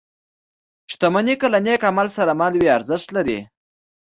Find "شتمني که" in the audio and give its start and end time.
0.91-1.47